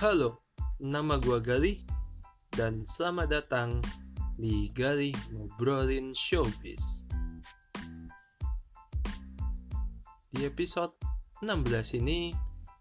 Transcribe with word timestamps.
Halo, 0.00 0.40
nama 0.80 1.20
gua 1.20 1.44
Galih 1.44 1.76
dan 2.56 2.88
selamat 2.88 3.36
datang 3.36 3.84
di 4.40 4.72
Galih 4.72 5.12
Ngobrolin 5.28 6.16
Showbiz. 6.16 7.04
Di 10.32 10.48
episode 10.48 10.96
16 11.44 12.00
ini 12.00 12.32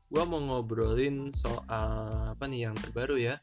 gua 0.08 0.24
mau 0.24 0.40
ngobrolin 0.40 1.28
soal 1.36 2.32
apa 2.40 2.48
nih 2.48 2.71
yang 2.71 2.76
terbaru 2.80 3.20
ya. 3.20 3.36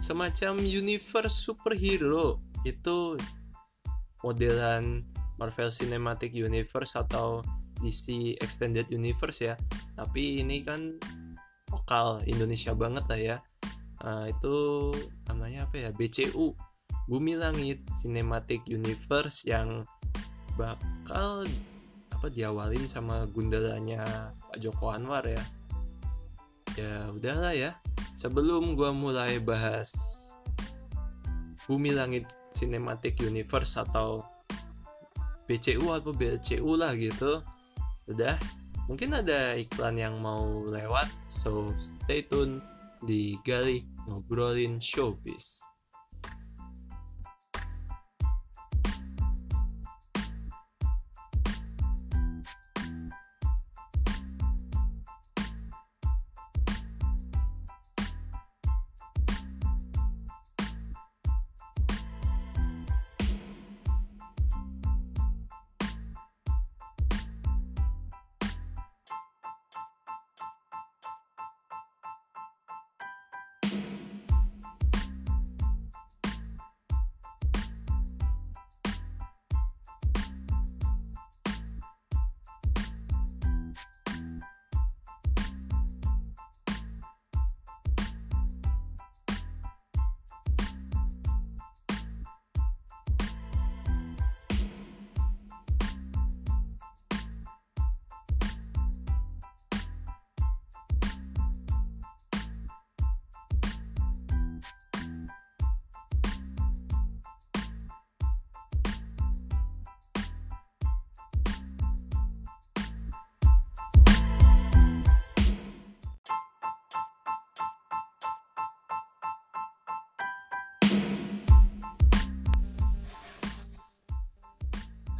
Semacam 0.00 0.64
universe 0.64 1.44
superhero 1.44 2.40
itu 2.64 3.20
modelan 4.24 5.04
Marvel 5.36 5.68
Cinematic 5.68 6.32
Universe 6.32 6.96
atau 6.96 7.44
DC 7.84 8.40
Extended 8.40 8.88
Universe 8.88 9.44
ya. 9.44 9.60
Tapi 9.92 10.40
ini 10.40 10.64
kan 10.64 10.96
lokal 11.70 12.22
Indonesia 12.26 12.74
banget 12.74 13.04
lah 13.06 13.20
ya. 13.20 13.36
Uh, 14.00 14.26
itu 14.28 14.54
namanya 15.28 15.68
apa 15.68 15.88
ya? 15.88 15.90
BCU 15.94 16.52
Bumi 17.10 17.34
Langit 17.34 17.82
Cinematic 17.90 18.62
Universe 18.70 19.42
yang 19.46 19.82
bakal 20.54 21.46
apa 22.10 22.26
diawalin 22.28 22.84
sama 22.86 23.24
gundalanya 23.30 24.30
Pak 24.50 24.58
Joko 24.60 24.92
Anwar 24.92 25.26
ya. 25.26 25.42
Ya 26.78 27.10
udahlah 27.10 27.54
ya. 27.54 27.70
Sebelum 28.14 28.76
gua 28.76 28.92
mulai 28.92 29.40
bahas 29.40 29.90
Bumi 31.70 31.94
Langit 31.94 32.26
Cinematic 32.50 33.22
Universe 33.22 33.78
atau 33.78 34.26
BCU 35.50 35.90
atau 35.90 36.14
BLCU 36.14 36.78
lah 36.78 36.94
gitu 36.94 37.42
udah 38.06 38.38
mungkin 38.90 39.14
ada 39.14 39.54
iklan 39.54 39.94
yang 39.94 40.18
mau 40.18 40.66
lewat 40.66 41.06
so 41.30 41.70
stay 41.78 42.26
tune 42.26 42.58
di 43.06 43.38
Gali 43.46 43.86
ngobrolin 44.10 44.82
showbiz 44.82 45.62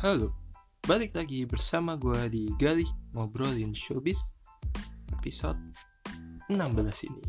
Halo, 0.01 0.33
balik 0.89 1.13
lagi 1.13 1.45
bersama 1.45 1.93
gue 1.93 2.33
di 2.33 2.49
Gali 2.57 2.89
Ngobrolin 3.13 3.77
Showbiz 3.77 4.33
episode 5.13 5.61
16 6.49 6.57
ini. 7.13 7.21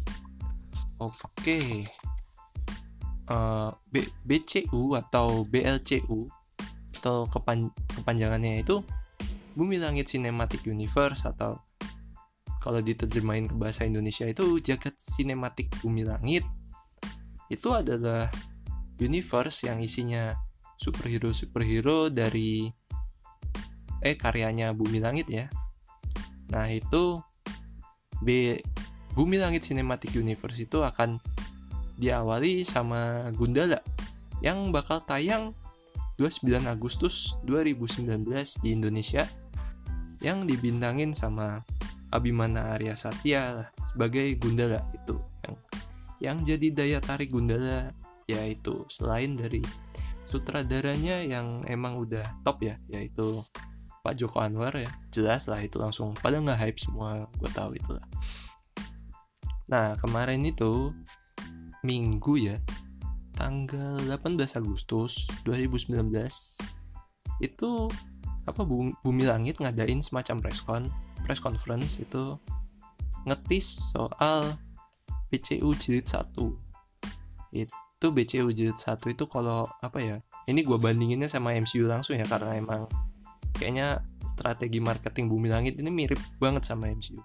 Oke. 1.04 1.84
Uh, 3.28 3.76
B 3.92 4.08
BCU 4.24 4.96
atau 4.96 5.44
BLCU 5.44 6.32
atau 6.96 7.28
kepan 7.28 7.68
kepanjangannya 7.92 8.64
itu 8.64 8.80
Bumi 9.60 9.76
Langit 9.76 10.08
Cinematic 10.08 10.64
Universe 10.64 11.28
atau 11.28 11.60
kalau 12.64 12.80
diterjemahin 12.80 13.52
ke 13.52 13.56
bahasa 13.60 13.84
Indonesia 13.84 14.24
itu 14.24 14.64
jagat 14.64 14.96
sinematik 14.96 15.68
bumi 15.84 16.08
langit. 16.08 16.48
Itu 17.52 17.76
adalah 17.76 18.32
universe 18.96 19.68
yang 19.68 19.84
isinya 19.84 20.32
superhero 20.82 21.30
superhero 21.30 22.10
dari 22.10 22.66
eh 24.02 24.18
karyanya 24.18 24.74
Bumi 24.74 24.98
Langit 24.98 25.30
ya. 25.30 25.46
Nah 26.50 26.66
itu 26.66 27.22
B 28.26 28.58
Bumi 29.14 29.38
Langit 29.38 29.70
Cinematic 29.70 30.18
Universe 30.18 30.58
itu 30.66 30.82
akan 30.82 31.22
diawali 32.02 32.66
sama 32.66 33.30
Gundala 33.38 33.78
yang 34.42 34.74
bakal 34.74 35.06
tayang 35.06 35.54
29 36.18 36.66
Agustus 36.66 37.38
2019 37.46 38.26
di 38.66 38.70
Indonesia 38.74 39.30
yang 40.26 40.50
dibintangin 40.50 41.14
sama 41.14 41.62
Abimana 42.10 42.74
Arya 42.74 42.98
Satya 42.98 43.70
sebagai 43.94 44.34
Gundala 44.42 44.82
itu 44.98 45.22
yang 45.46 45.56
yang 46.22 46.38
jadi 46.42 46.68
daya 46.74 47.00
tarik 47.02 47.30
Gundala 47.30 47.94
yaitu 48.26 48.86
selain 48.90 49.38
dari 49.38 49.62
sutradaranya 50.32 51.20
yang 51.28 51.68
emang 51.68 52.00
udah 52.00 52.24
top 52.48 52.64
ya 52.64 52.80
yaitu 52.88 53.44
Pak 54.02 54.16
Joko 54.16 54.40
Anwar 54.40 54.72
ya. 54.74 54.88
Jelas 55.12 55.52
lah 55.52 55.60
itu 55.60 55.76
langsung 55.78 56.16
pada 56.16 56.40
nggak 56.40 56.58
hype 56.58 56.80
semua 56.80 57.28
gue 57.36 57.52
tahu 57.52 57.76
itu 57.76 57.92
lah. 57.92 58.08
Nah 59.68 59.88
kemarin 60.00 60.48
itu 60.48 60.96
minggu 61.84 62.40
ya 62.40 62.58
tanggal 63.36 64.00
18 64.08 64.38
Agustus 64.56 65.28
2019 65.44 66.00
itu 67.42 67.72
apa 68.46 68.62
Bumi 69.02 69.24
Langit 69.26 69.62
ngadain 69.62 70.02
semacam 70.02 70.42
press 70.42 70.62
con 70.62 70.90
press 71.26 71.42
conference 71.42 72.02
itu 72.02 72.38
ngetis 73.26 73.94
soal 73.94 74.58
PCU 75.30 75.74
jilid 75.78 76.06
1 76.10 76.38
itu 77.54 77.76
itu 78.02 78.10
BCU 78.10 78.50
jilid 78.50 78.82
1 78.82 78.98
itu 79.14 79.30
kalau 79.30 79.70
apa 79.86 80.02
ya 80.02 80.18
ini 80.50 80.66
gue 80.66 80.74
bandinginnya 80.74 81.30
sama 81.30 81.54
MCU 81.54 81.86
langsung 81.86 82.18
ya 82.18 82.26
karena 82.26 82.58
emang 82.58 82.90
kayaknya 83.54 84.02
strategi 84.26 84.82
marketing 84.82 85.30
Bumi 85.30 85.54
Langit 85.54 85.78
ini 85.78 85.94
mirip 85.94 86.18
banget 86.42 86.66
sama 86.66 86.90
MCU 86.90 87.22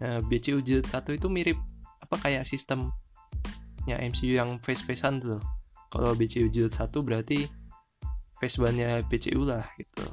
nah 0.00 0.24
BCU 0.24 0.64
jilid 0.64 0.88
1 0.88 0.96
itu 1.12 1.28
mirip 1.28 1.60
apa 2.08 2.16
kayak 2.24 2.48
sistemnya 2.48 4.00
MCU 4.00 4.32
yang 4.40 4.56
face-facean 4.64 5.20
tuh. 5.20 5.36
Kalau 5.92 6.16
BCU 6.16 6.48
jilid 6.48 6.72
1 6.72 6.88
berarti 7.04 7.44
face 8.40 8.56
bannya 8.56 9.04
BCU 9.04 9.44
lah 9.44 9.68
gitu. 9.76 10.08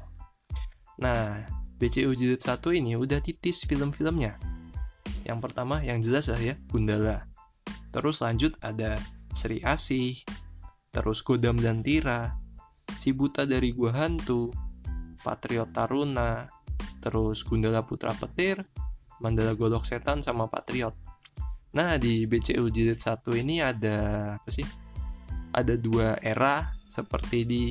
Nah 0.99 1.40
BCU 1.79 2.11
jilid 2.11 2.43
1 2.43 2.52
ini 2.75 2.99
udah 2.99 3.23
titis 3.23 3.64
film-filmnya. 3.64 4.35
Yang 5.23 5.40
pertama 5.40 5.79
yang 5.87 6.03
jelas 6.03 6.28
lah 6.28 6.40
ya 6.43 6.59
Gundala. 6.67 7.31
Terus 7.96 8.19
lanjut 8.19 8.59
ada 8.59 8.99
Sri 9.35 9.59
Asih, 9.59 10.23
terus 10.96 11.20
Godam 11.20 11.59
dan 11.59 11.84
Tira, 11.84 12.40
Si 12.96 13.11
Buta 13.11 13.43
dari 13.43 13.76
Gua 13.76 13.91
Hantu, 13.91 14.55
Patriot 15.20 15.76
Taruna, 15.76 16.47
terus 17.03 17.43
Gundala 17.43 17.84
Putra 17.84 18.16
Petir, 18.16 18.64
Mandala 19.20 19.52
Golok 19.59 19.84
Setan 19.84 20.23
sama 20.23 20.47
Patriot. 20.47 20.96
Nah, 21.76 21.99
di 21.99 22.23
BCU 22.23 22.72
Jilid 22.72 23.03
1 23.03 23.35
ini 23.35 23.59
ada 23.59 24.32
apa 24.40 24.47
sih? 24.47 24.64
Ada 25.52 25.76
dua 25.76 26.16
era 26.23 26.72
seperti 26.88 27.43
di 27.43 27.64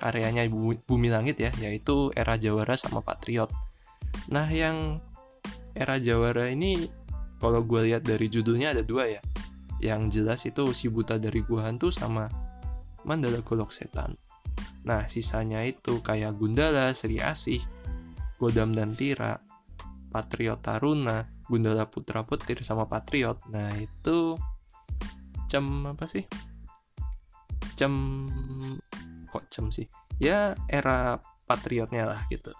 karyanya 0.00 0.48
Bumi 0.88 1.12
Langit 1.12 1.36
ya, 1.36 1.52
yaitu 1.60 2.08
era 2.16 2.40
Jawara 2.40 2.80
sama 2.80 3.04
Patriot. 3.04 3.52
Nah, 4.32 4.48
yang 4.48 5.04
era 5.76 6.00
Jawara 6.00 6.48
ini 6.48 6.88
kalau 7.36 7.60
gue 7.60 7.92
lihat 7.92 8.08
dari 8.08 8.32
judulnya 8.32 8.72
ada 8.72 8.80
dua 8.80 9.04
ya 9.04 9.20
yang 9.82 10.12
jelas 10.12 10.44
itu 10.46 10.70
si 10.76 10.90
buta 10.90 11.18
dari 11.18 11.42
gua 11.42 11.70
hantu 11.70 11.90
sama 11.90 12.28
Mandala 13.06 13.40
Golok 13.42 13.72
Setan. 13.72 14.14
Nah, 14.84 15.08
sisanya 15.08 15.64
itu 15.64 16.04
kayak 16.04 16.36
Gundala, 16.36 16.92
Sri 16.92 17.20
Asih, 17.20 17.60
Godam 18.36 18.76
dan 18.76 18.92
Tira, 18.92 19.40
Patriot 20.14 20.62
Taruna 20.62 21.26
Gundala 21.50 21.84
Putra 21.90 22.24
Petir 22.24 22.64
sama 22.64 22.88
Patriot. 22.88 23.36
Nah 23.52 23.68
itu 23.76 24.38
jam 25.50 25.84
apa 25.84 26.08
sih? 26.08 26.24
Jam 27.76 27.92
kok 29.28 29.44
jam 29.52 29.68
sih? 29.68 29.90
Ya 30.22 30.56
era 30.70 31.20
Patriotnya 31.44 32.08
lah 32.08 32.20
gitu. 32.32 32.54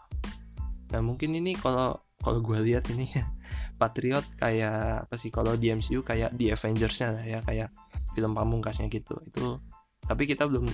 Nah 0.93 1.01
mungkin 1.01 1.33
ini 1.33 1.57
kalau 1.57 2.03
kalau 2.21 2.43
gue 2.45 2.61
lihat 2.61 2.91
ini 2.93 3.09
Patriot 3.75 4.25
kayak 4.39 5.09
apa 5.09 5.15
sih 5.19 5.29
kalau 5.35 5.59
di 5.59 5.71
MCU 5.75 6.07
kayak 6.07 6.35
di 6.35 6.51
Avengers-nya 6.51 7.09
lah 7.15 7.25
ya 7.25 7.39
kayak 7.43 7.69
film 8.15 8.33
pamungkasnya 8.33 8.87
gitu 8.89 9.19
itu 9.27 9.59
tapi 10.05 10.29
kita 10.31 10.47
belum 10.47 10.71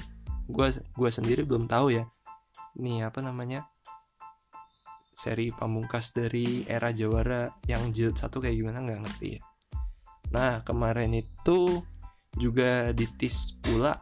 gue 0.50 0.68
gue 0.74 1.10
sendiri 1.10 1.46
belum 1.46 1.70
tahu 1.70 1.94
ya 1.94 2.04
ini 2.78 3.02
apa 3.02 3.22
namanya 3.24 3.66
seri 5.20 5.52
pamungkas 5.52 6.16
dari 6.16 6.64
era 6.64 6.88
Jawara 6.96 7.52
yang 7.68 7.92
jilid 7.92 8.16
satu 8.16 8.40
kayak 8.40 8.56
gimana 8.56 8.80
nggak 8.80 9.00
ngerti 9.04 9.28
ya. 9.36 9.40
Nah 10.32 10.64
kemarin 10.64 11.12
itu 11.12 11.84
juga 12.40 12.88
ditis 12.96 13.60
pula 13.60 14.00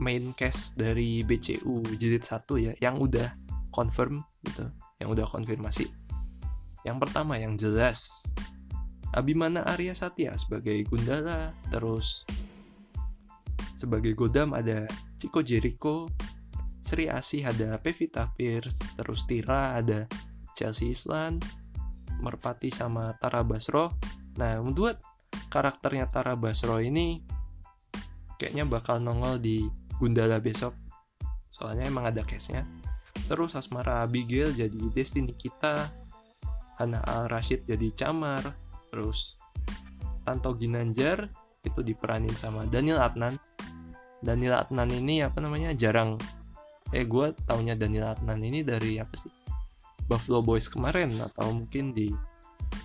main 0.00 0.32
cast 0.32 0.80
dari 0.80 1.20
BCU 1.20 1.84
jilid 2.00 2.24
satu 2.24 2.56
ya 2.56 2.72
yang 2.80 2.96
udah 2.96 3.28
confirm 3.68 4.24
gitu, 4.40 4.64
yang 5.04 5.12
udah 5.12 5.28
konfirmasi. 5.28 5.84
Yang 6.86 7.02
pertama 7.02 7.34
yang 7.34 7.58
jelas 7.58 8.30
Abimana 9.16 9.64
Arya 9.64 9.96
Satya 9.96 10.36
sebagai 10.36 10.84
Gundala, 10.92 11.48
terus 11.72 12.28
sebagai 13.72 14.12
Godam 14.12 14.52
ada 14.52 14.84
Chico 15.16 15.40
Jericho, 15.40 16.12
Sri 16.84 17.08
Asih 17.08 17.48
ada 17.48 17.80
Pevita 17.80 18.28
Pierce, 18.36 18.76
terus 18.92 19.24
Tira 19.24 19.80
ada 19.80 20.04
Chelsea 20.52 20.92
Island, 20.92 21.48
Merpati 22.20 22.68
sama 22.68 23.16
Tara 23.16 23.40
Basro. 23.40 23.96
Nah, 24.36 24.60
membuat 24.60 25.00
karakternya 25.48 26.12
Tara 26.12 26.36
Basro 26.36 26.76
ini 26.76 27.24
kayaknya 28.36 28.68
bakal 28.68 29.00
nongol 29.00 29.40
di 29.40 29.64
Gundala 29.96 30.44
besok. 30.44 30.76
Soalnya 31.48 31.88
emang 31.88 32.04
ada 32.04 32.20
case-nya. 32.20 32.68
Terus 33.32 33.56
Asmara 33.56 34.04
Abigail 34.04 34.52
jadi 34.52 34.76
Destiny 34.92 35.32
kita, 35.32 35.88
Hana 36.76 37.00
Al 37.08 37.32
Rashid 37.32 37.64
jadi 37.64 37.88
Camar, 37.92 38.44
terus 38.92 39.40
Tanto 40.26 40.52
Ginanjar 40.58 41.30
itu 41.62 41.80
diperanin 41.82 42.34
sama 42.34 42.66
Daniel 42.66 43.02
Adnan. 43.02 43.38
Daniel 44.22 44.58
Adnan 44.58 44.90
ini 44.90 45.22
apa 45.22 45.38
namanya 45.42 45.74
jarang. 45.74 46.18
Eh 46.94 47.06
gue 47.06 47.34
taunya 47.46 47.74
Daniel 47.74 48.14
Adnan 48.14 48.42
ini 48.42 48.62
dari 48.62 48.98
apa 48.98 49.14
sih? 49.14 49.30
Buffalo 50.06 50.42
Boys 50.42 50.70
kemarin 50.70 51.10
atau 51.18 51.50
mungkin 51.50 51.90
di 51.90 52.14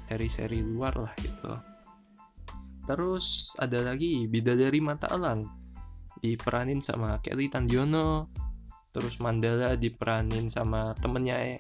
seri-seri 0.02 0.66
luar 0.66 0.98
lah 0.98 1.14
gitu. 1.22 1.54
Terus 2.90 3.54
ada 3.62 3.94
lagi 3.94 4.26
Bidadari 4.26 4.82
Mata 4.82 5.06
Elang 5.14 5.46
diperanin 6.22 6.82
sama 6.82 7.18
Kelly 7.22 7.50
Tandiono. 7.50 8.30
Terus 8.92 9.18
Mandala 9.24 9.80
diperanin 9.80 10.52
sama 10.52 10.92
temennya 11.00 11.58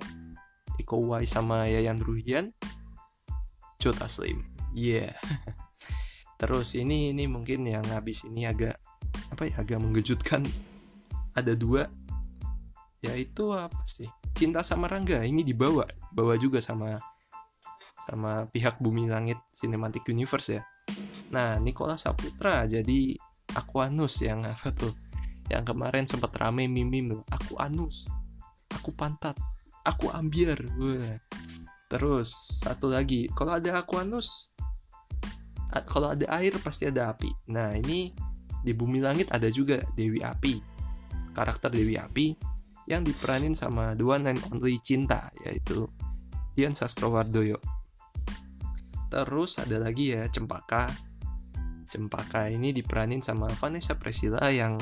Iko 0.82 0.98
Uwais 0.98 1.30
sama 1.30 1.70
Yayan 1.70 2.02
Ruhian? 2.02 2.50
Jota 3.78 4.06
Slim 4.10 4.42
yeah. 4.74 5.14
Terus 6.42 6.74
ini 6.74 7.14
ini 7.14 7.30
mungkin 7.30 7.70
yang 7.70 7.86
habis 7.94 8.26
ini 8.26 8.50
agak 8.50 8.82
apa 9.30 9.46
ya 9.46 9.62
agak 9.62 9.78
mengejutkan. 9.78 10.42
Ada 11.38 11.56
dua 11.56 11.86
yaitu 13.06 13.54
apa 13.54 13.78
sih? 13.86 14.10
Cinta 14.34 14.66
sama 14.66 14.90
Rangga 14.90 15.22
ini 15.22 15.46
dibawa 15.46 15.86
bawa 16.12 16.36
juga 16.36 16.58
sama 16.58 16.98
sama 18.02 18.50
pihak 18.50 18.82
Bumi 18.82 19.06
Langit 19.06 19.38
Cinematic 19.54 20.10
Universe 20.10 20.58
ya. 20.58 20.62
Nah 21.30 21.62
Nikola 21.62 21.96
Saputra 21.96 22.66
jadi 22.66 23.16
Aquanus 23.54 24.26
yang 24.26 24.44
apa 24.44 24.74
tuh? 24.74 24.92
Yang 25.48 25.76
kemarin 25.76 26.10
sempat 26.10 26.34
rame 26.42 26.66
mimim 26.66 27.22
aku 27.30 27.60
anus 27.62 28.10
aku 28.72 28.96
pantat 28.96 29.36
aku 29.86 30.10
ambiar 30.14 30.60
terus 31.92 32.32
satu 32.64 32.88
lagi. 32.88 33.28
Kalau 33.36 33.60
ada 33.60 33.84
Aquanus 33.84 34.52
kalau 35.88 36.12
ada 36.12 36.28
air 36.36 36.52
pasti 36.60 36.88
ada 36.92 37.16
api. 37.16 37.32
Nah 37.56 37.72
ini 37.72 38.12
di 38.62 38.76
bumi 38.76 39.00
langit 39.00 39.32
ada 39.32 39.48
juga 39.48 39.80
Dewi 39.96 40.20
Api. 40.20 40.60
Karakter 41.32 41.72
Dewi 41.72 41.96
Api 41.96 42.36
yang 42.92 43.08
diperanin 43.08 43.56
sama 43.56 43.96
one 43.96 44.36
and 44.36 44.42
only 44.52 44.76
Cinta 44.84 45.32
yaitu 45.48 45.88
Dian 46.52 46.76
Sastrowardoyo. 46.76 47.56
Terus 49.08 49.60
ada 49.64 49.80
lagi 49.80 50.12
ya 50.12 50.28
Cempaka. 50.28 50.92
Cempaka 51.88 52.52
ini 52.52 52.76
diperanin 52.76 53.24
sama 53.24 53.48
Vanessa 53.60 53.96
Priscilla 53.96 54.52
yang 54.52 54.76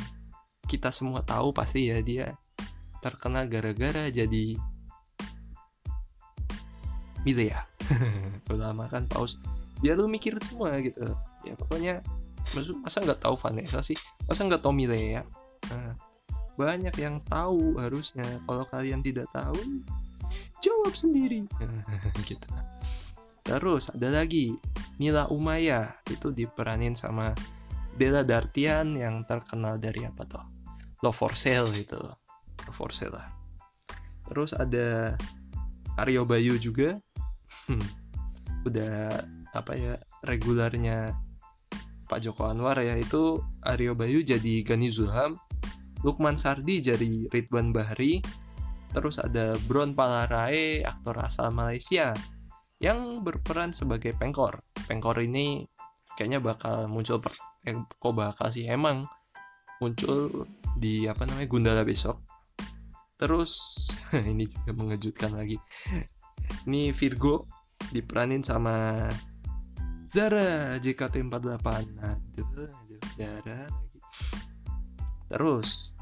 kita 0.66 0.94
semua 0.94 1.26
tahu 1.26 1.54
pasti 1.54 1.90
ya 1.90 2.02
dia 2.02 2.38
terkenal 3.02 3.50
gara-gara 3.50 4.10
jadi 4.14 4.54
ya. 7.26 7.60
Ulama 8.54 8.88
kan 8.88 9.08
paus. 9.10 9.40
Biar 9.80 9.96
lu 10.00 10.08
mikir 10.08 10.36
semua 10.44 10.78
gitu. 10.80 11.04
Ya 11.48 11.56
pokoknya 11.56 12.04
masa 12.84 13.04
nggak 13.04 13.24
tahu 13.24 13.36
Vanessa 13.40 13.80
sih? 13.84 13.96
Masa 14.28 14.48
nggak 14.48 14.64
tahu 14.64 14.76
Milea? 14.76 15.24
Nah, 15.72 15.94
banyak 16.60 16.96
yang 17.00 17.24
tahu 17.28 17.80
harusnya. 17.80 18.26
Kalau 18.48 18.64
kalian 18.68 19.04
tidak 19.04 19.28
tahu 19.32 19.60
jawab 20.60 20.94
sendiri. 20.96 21.48
Gitu. 22.28 22.48
Terus 23.44 23.90
ada 23.90 24.12
lagi. 24.12 24.56
Nila 25.00 25.32
Umaya. 25.32 25.96
Itu 26.12 26.36
diperanin 26.36 26.94
sama 26.94 27.32
Bella 28.00 28.24
Dartian 28.24 28.96
yang 28.96 29.28
terkenal 29.28 29.76
dari 29.76 30.08
apa 30.08 30.24
tuh 30.24 30.46
Love 31.04 31.20
for 31.20 31.36
Sale 31.36 31.68
itu 31.76 32.00
Love 32.64 32.76
for 32.76 32.96
Sale 32.96 33.12
lah. 33.12 33.28
Terus 34.32 34.56
ada 34.56 35.20
Aryo 36.00 36.24
Bayu 36.24 36.56
juga 36.56 36.96
hmm, 37.70 37.86
udah 38.66 39.22
apa 39.54 39.72
ya 39.78 39.94
regularnya 40.26 41.14
Pak 42.10 42.26
Joko 42.26 42.50
Anwar 42.50 42.82
ya 42.82 42.98
itu 42.98 43.38
Aryo 43.66 43.94
Bayu 43.94 44.26
jadi 44.26 44.66
Gani 44.66 44.90
Zulham 44.90 45.38
Lukman 46.02 46.36
Sardi 46.36 46.82
jadi 46.82 47.30
Ridwan 47.30 47.70
Bahri 47.70 48.20
terus 48.90 49.22
ada 49.22 49.54
Bron 49.70 49.94
Palarae 49.94 50.82
aktor 50.82 51.22
asal 51.22 51.54
Malaysia 51.54 52.18
yang 52.80 53.22
berperan 53.22 53.76
sebagai 53.76 54.16
Pengkor. 54.16 54.64
Pengkor 54.88 55.20
ini 55.20 55.68
kayaknya 56.16 56.40
bakal 56.40 56.88
muncul 56.88 57.20
per, 57.20 57.36
eh, 57.68 57.76
kok 57.76 58.16
bakal 58.16 58.48
sih 58.50 58.66
emang 58.66 59.06
muncul 59.84 60.48
di 60.80 61.06
apa 61.06 61.28
namanya 61.28 61.48
Gundala 61.52 61.84
besok. 61.84 62.24
Terus 63.20 63.52
ini 64.32 64.48
juga 64.48 64.72
mengejutkan 64.72 65.36
lagi. 65.36 65.60
Ini 66.66 66.96
Virgo 66.96 67.46
diperanin 67.90 68.46
sama 68.46 69.08
Zara 70.10 70.78
JKT48 70.82 71.68
nah 71.98 72.18
itu 72.34 72.66
Zara 73.10 73.70
lagi. 73.70 74.00
Terus 75.30 75.94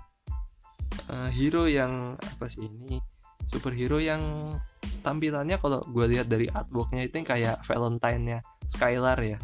uh, 1.12 1.30
hero 1.32 1.68
yang 1.68 2.16
apa 2.16 2.48
sih 2.48 2.68
ini? 2.68 3.00
Superhero 3.48 4.00
yang 4.00 4.56
tampilannya 5.04 5.56
kalau 5.56 5.80
gue 5.88 6.06
lihat 6.12 6.28
dari 6.28 6.52
artworknya 6.52 7.08
itu 7.08 7.24
kayak 7.24 7.64
Valentine-nya 7.64 8.44
Skylar 8.68 9.20
ya. 9.24 9.40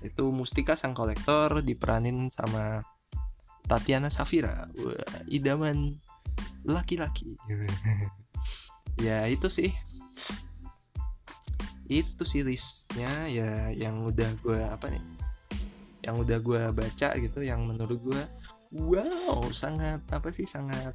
Itu 0.00 0.32
Mustika 0.32 0.76
sang 0.76 0.96
kolektor 0.96 1.60
diperanin 1.60 2.32
sama 2.32 2.80
Tatiana 3.68 4.08
Safira. 4.08 4.68
Wah, 4.80 5.24
idaman 5.28 5.96
laki-laki. 6.64 7.36
Ya 8.98 9.30
itu 9.30 9.46
sih 9.46 9.70
itu 11.88 12.22
sih 12.28 12.44
listnya 12.44 13.28
ya 13.28 13.72
yang 13.72 14.04
udah 14.04 14.30
gue 14.44 14.60
apa 14.60 14.92
nih 14.92 15.04
yang 16.04 16.20
udah 16.20 16.38
gue 16.40 16.62
baca 16.72 17.08
gitu 17.16 17.40
yang 17.42 17.64
menurut 17.64 18.00
gue 18.00 18.22
wow 18.76 19.40
sangat 19.50 20.00
apa 20.12 20.28
sih 20.28 20.44
sangat 20.44 20.92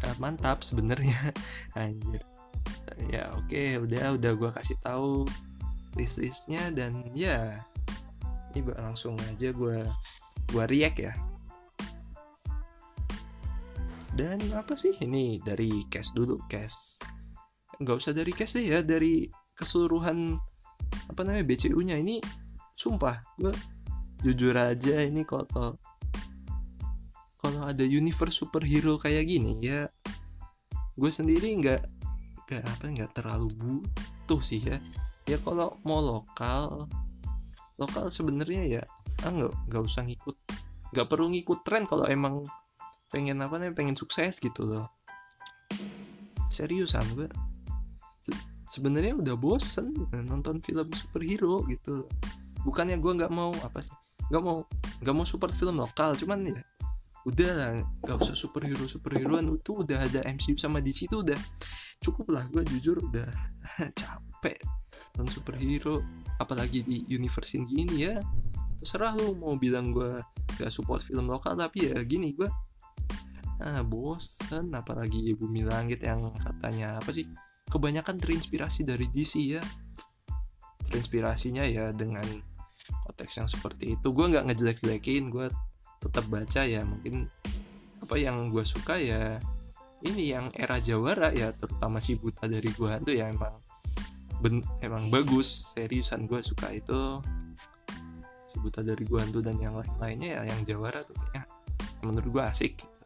sangat 0.00 0.18
mantap 0.18 0.64
sebenarnya. 0.64 1.36
Anjir. 1.78 2.24
Ya 3.12 3.32
oke 3.36 3.48
okay, 3.48 3.76
udah 3.76 4.16
udah 4.16 4.32
gue 4.36 4.50
kasih 4.56 4.76
tahu 4.80 5.28
list 5.98 6.20
listnya 6.20 6.72
dan 6.72 7.04
ya 7.12 7.60
ini 8.52 8.66
langsung 8.74 9.14
aja 9.30 9.52
gue 9.52 9.84
gue 10.50 10.64
react 10.72 10.98
ya. 11.04 11.12
Dan 14.16 14.42
apa 14.52 14.74
sih 14.74 14.96
ini 15.04 15.38
dari 15.40 15.84
cash 15.88 16.12
dulu 16.16 16.40
cash. 16.50 17.00
Nggak 17.80 17.96
usah 18.04 18.12
dari 18.12 18.32
cash 18.34 18.58
deh 18.58 18.66
ya 18.68 18.80
dari 18.84 19.28
keseluruhan 19.60 20.40
apa 21.12 21.20
namanya 21.22 21.44
BCU 21.44 21.78
nya 21.84 22.00
ini 22.00 22.18
sumpah 22.74 23.20
gue 23.36 23.52
jujur 24.24 24.56
aja 24.56 25.04
ini 25.04 25.22
kalau 25.28 25.76
kalau 27.40 27.60
ada 27.64 27.84
universe 27.84 28.40
superhero 28.40 28.96
kayak 28.96 29.28
gini 29.28 29.60
ya 29.60 29.84
gue 30.96 31.10
sendiri 31.12 31.52
nggak 31.60 31.82
nggak 32.48 32.64
apa 32.66 32.84
nggak 32.90 33.12
terlalu 33.14 33.48
bu 33.54 33.72
utuh 34.30 34.42
sih 34.46 34.62
ya. 34.62 34.78
Ya 35.26 35.38
kalau 35.42 35.74
mau 35.82 35.98
lokal 35.98 36.86
lokal 37.78 38.14
sebenarnya 38.14 38.62
ya 38.78 38.82
ah 39.26 39.30
nggak 39.34 39.50
nggak 39.66 39.82
usah 39.82 40.06
ngikut 40.06 40.36
nggak 40.94 41.06
perlu 41.10 41.34
ngikut 41.34 41.66
tren 41.66 41.82
kalau 41.86 42.06
emang 42.06 42.46
pengen 43.10 43.42
apa 43.42 43.58
nih 43.58 43.74
pengen 43.74 43.98
sukses 43.98 44.38
gitu 44.38 44.66
loh. 44.66 44.86
Seriusan 46.46 47.06
gue 47.18 47.26
sebenarnya 48.70 49.18
udah 49.18 49.34
bosen 49.34 49.90
nonton 50.14 50.62
film 50.62 50.86
superhero 50.94 51.66
gitu. 51.66 52.06
Bukannya 52.62 53.02
gue 53.02 53.12
nggak 53.18 53.32
mau 53.34 53.50
apa 53.66 53.82
sih 53.82 53.94
nggak 54.30 54.42
mau 54.46 54.62
nggak 55.02 55.14
mau 55.14 55.26
support 55.26 55.50
film 55.50 55.82
lokal 55.82 56.14
cuman 56.14 56.54
ya 56.54 56.62
udah 57.28 57.50
lah 57.52 57.70
nggak 58.06 58.16
usah 58.16 58.32
superhero 58.32 58.86
superheroan 58.88 59.52
itu 59.52 59.76
udah 59.76 60.08
ada 60.08 60.24
MCU 60.24 60.56
sama 60.56 60.80
DC 60.80 61.10
itu 61.10 61.20
udah 61.20 61.36
cukup 62.00 62.32
lah 62.32 62.48
gue 62.48 62.64
jujur 62.64 62.96
udah 62.96 63.28
capek 63.98 64.56
nonton 65.18 65.28
superhero. 65.28 66.00
Apalagi 66.40 66.80
di 66.80 67.04
universe 67.12 67.60
gini 67.68 68.08
ya 68.08 68.16
terserah 68.80 69.12
lu 69.12 69.36
mau 69.36 69.60
bilang 69.60 69.92
gue 69.92 70.24
gak 70.56 70.72
support 70.72 71.04
film 71.04 71.28
lokal 71.28 71.52
tapi 71.52 71.92
ya 71.92 72.00
gini 72.00 72.32
gue 72.32 72.48
ah 73.60 73.84
bosen. 73.84 74.72
Apalagi 74.72 75.36
Bumi 75.36 75.68
Langit 75.68 76.00
yang 76.00 76.24
katanya 76.40 76.96
apa 76.96 77.12
sih 77.12 77.28
kebanyakan 77.70 78.18
terinspirasi 78.18 78.82
dari 78.82 79.06
DC 79.08 79.38
ya. 79.40 79.62
Terinspirasinya 80.90 81.62
ya 81.64 81.94
dengan 81.94 82.26
konteks 83.06 83.38
yang 83.38 83.48
seperti 83.48 83.94
itu. 83.94 84.10
Gue 84.10 84.26
nggak 84.28 84.50
ngejelek-jelekin 84.50 85.30
gue 85.30 85.46
tetap 86.02 86.26
baca 86.26 86.66
ya. 86.66 86.82
Mungkin 86.82 87.30
apa 88.02 88.14
yang 88.18 88.50
gue 88.50 88.66
suka 88.66 88.98
ya 88.98 89.38
ini 90.00 90.32
yang 90.32 90.48
era 90.56 90.80
Jawara 90.80 91.28
ya 91.36 91.52
terutama 91.52 92.00
si 92.00 92.16
buta 92.16 92.48
dari 92.48 92.72
gua 92.72 92.96
tuh 93.04 93.12
ya 93.12 93.28
emang 93.28 93.52
ben, 94.40 94.64
emang 94.80 95.12
bagus 95.12 95.76
seriusan 95.76 96.24
gue 96.24 96.40
suka 96.40 96.72
itu. 96.72 97.20
Si 98.48 98.56
buta 98.58 98.80
dari 98.80 99.04
gua 99.04 99.22
tuh 99.28 99.44
dan 99.44 99.60
yang 99.60 99.76
lain-lainnya 99.76 100.40
ya 100.40 100.42
yang 100.48 100.60
Jawara 100.64 101.04
tuh 101.04 101.16
ya 101.36 101.44
menurut 102.00 102.32
gue 102.32 102.44
asik 102.44 102.80
gitu. 102.80 102.96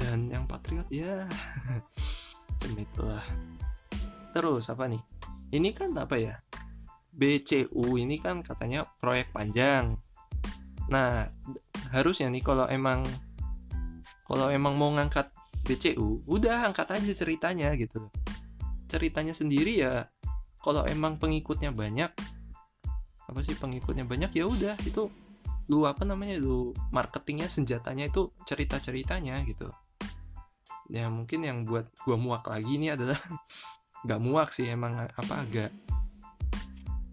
dan 0.00 0.32
yang 0.32 0.48
Patriot 0.48 0.88
ya 0.88 1.28
macam 2.60 2.76
itulah. 2.76 3.24
Terus 4.36 4.68
apa 4.68 4.84
nih? 4.84 5.00
Ini 5.56 5.72
kan 5.72 5.96
apa 5.96 6.20
ya? 6.20 6.36
BCU 7.16 7.96
ini 7.96 8.20
kan 8.20 8.44
katanya 8.44 8.84
proyek 9.00 9.32
panjang. 9.32 9.96
Nah, 10.92 11.24
harusnya 11.88 12.28
nih 12.28 12.44
kalau 12.44 12.68
emang 12.68 13.00
kalau 14.28 14.52
emang 14.52 14.76
mau 14.76 14.92
ngangkat 14.92 15.32
BCU, 15.64 16.20
udah 16.28 16.68
angkat 16.68 17.00
aja 17.00 17.12
ceritanya 17.16 17.72
gitu. 17.80 18.12
Ceritanya 18.92 19.32
sendiri 19.32 19.80
ya 19.80 20.04
kalau 20.60 20.84
emang 20.84 21.16
pengikutnya 21.16 21.72
banyak 21.72 22.12
apa 23.30 23.40
sih 23.46 23.56
pengikutnya 23.56 24.04
banyak 24.04 24.36
ya 24.36 24.44
udah 24.44 24.74
itu 24.84 25.08
lu 25.70 25.86
apa 25.86 26.02
namanya 26.02 26.34
lu 26.36 26.74
marketingnya 26.90 27.46
senjatanya 27.46 28.10
itu 28.10 28.34
cerita 28.42 28.82
ceritanya 28.82 29.38
gitu 29.46 29.70
ya 30.90 31.06
mungkin 31.06 31.46
yang 31.46 31.62
buat 31.62 31.86
gua 32.02 32.18
muak 32.18 32.50
lagi 32.50 32.74
ini 32.74 32.90
adalah 32.90 33.16
nggak 34.04 34.20
muak 34.20 34.50
sih 34.50 34.66
emang 34.66 34.98
apa 34.98 35.34
agak 35.46 35.70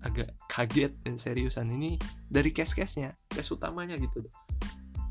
agak 0.01 0.33
kaget 0.49 0.93
dan 1.05 1.15
seriusan. 1.19 1.69
Ini 1.69 2.01
dari 2.27 2.49
case-case-nya 2.49 3.13
case 3.29 3.53
utamanya 3.53 3.95
gitu. 4.01 4.25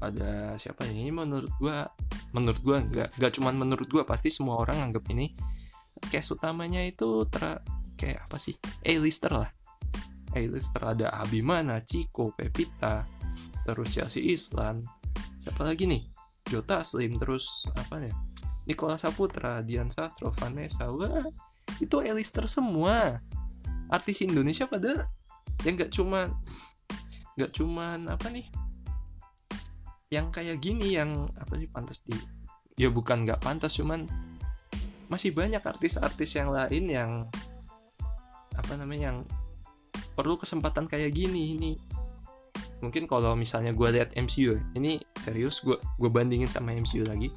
Ada 0.03 0.59
siapa 0.59 0.85
ini 0.91 1.09
menurut 1.15 1.51
gua 1.63 1.87
menurut 2.35 2.61
gua 2.61 2.83
nggak 2.83 3.17
nggak 3.17 3.33
cuman 3.39 3.55
menurut 3.55 3.89
gua 3.89 4.03
pasti 4.03 4.29
semua 4.29 4.61
orang 4.61 4.91
anggap 4.91 5.07
ini 5.09 5.33
case 6.13 6.29
utamanya 6.35 6.85
itu 6.85 7.25
ter 7.31 7.63
kayak 7.97 8.29
apa 8.29 8.37
sih? 8.37 8.59
A-lister 8.85 9.33
lah. 9.33 9.51
A-lister 10.37 10.83
ada 10.85 11.09
Abimana, 11.17 11.81
Chico, 11.81 12.35
Pepita 12.37 13.09
terus 13.65 13.89
Chelsea 13.95 14.21
Islan. 14.37 14.85
Siapa 15.41 15.65
lagi 15.65 15.89
nih? 15.89 16.03
Jota 16.47 16.87
Slim 16.87 17.19
terus 17.19 17.67
apa 17.75 17.99
ya 17.99 18.15
Nikola 18.67 18.99
Saputra, 18.99 19.63
Dian 19.63 19.89
Sastro, 19.89 20.35
Vanessa. 20.35 20.91
Wah 20.91 21.27
itu 21.79 22.03
A-lister 22.03 22.45
semua. 22.51 23.23
Artis 23.87 24.27
Indonesia 24.27 24.67
pada 24.67 25.07
yang 25.63 25.79
nggak 25.79 25.95
cuma 25.95 26.27
nggak 27.39 27.55
cuman 27.55 28.11
apa 28.11 28.27
nih? 28.35 28.47
Yang 30.11 30.27
kayak 30.35 30.59
gini 30.59 30.99
yang 30.99 31.31
apa 31.39 31.55
sih 31.55 31.71
pantas 31.71 32.03
di 32.03 32.19
ya 32.77 32.91
bukan 32.91 33.23
nggak 33.23 33.41
pantas 33.41 33.79
cuman 33.79 34.11
masih 35.07 35.31
banyak 35.31 35.63
artis-artis 35.63 36.35
yang 36.35 36.51
lain 36.51 36.85
yang 36.91 37.11
apa 38.59 38.75
namanya 38.75 39.15
yang 39.15 39.19
perlu 40.19 40.35
kesempatan 40.35 40.91
kayak 40.91 41.15
gini 41.15 41.55
ini. 41.55 41.73
Mungkin 42.83 43.07
kalau 43.07 43.39
misalnya 43.39 43.71
gue 43.71 43.89
lihat 43.95 44.19
MCU 44.19 44.59
ini 44.75 44.99
serius 45.17 45.63
gue 45.63 45.79
gue 45.79 46.11
bandingin 46.11 46.51
sama 46.51 46.75
MCU 46.75 47.07
lagi 47.07 47.31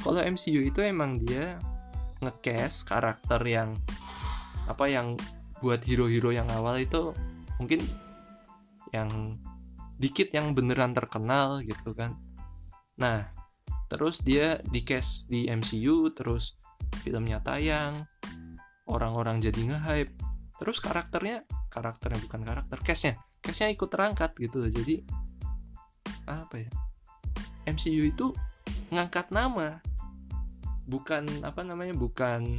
kalau 0.00 0.20
MCU 0.22 0.60
itu 0.66 0.80
emang 0.82 1.20
dia 1.24 1.60
ngecast 2.24 2.88
karakter 2.88 3.40
yang 3.44 3.76
apa 4.66 4.88
yang 4.88 5.14
buat 5.60 5.80
hero-hero 5.84 6.32
yang 6.32 6.48
awal 6.52 6.76
itu 6.80 7.12
mungkin 7.56 7.80
yang 8.92 9.38
dikit 9.96 10.28
yang 10.32 10.52
beneran 10.52 10.92
terkenal 10.92 11.64
gitu 11.64 11.96
kan. 11.96 12.16
Nah 13.00 13.28
terus 13.86 14.20
dia 14.20 14.60
di 14.66 14.82
cast 14.82 15.30
di 15.30 15.46
MCU 15.48 16.12
terus 16.12 16.58
filmnya 17.00 17.40
tayang 17.40 18.04
orang-orang 18.90 19.40
jadi 19.40 19.74
nge-hype. 19.74 20.12
Terus 20.56 20.80
karakternya 20.80 21.44
karakternya 21.68 22.20
bukan 22.24 22.40
karakter 22.44 22.78
castnya. 22.84 23.14
Castnya 23.40 23.72
ikut 23.72 23.88
terangkat 23.88 24.32
gitu 24.40 24.64
loh. 24.64 24.70
Jadi 24.72 25.04
apa 26.26 26.56
ya? 26.60 26.70
MCU 27.66 28.06
itu 28.06 28.30
ngangkat 28.90 29.30
nama. 29.34 29.80
Bukan 30.86 31.42
apa 31.42 31.66
namanya 31.66 31.94
bukan 31.98 32.54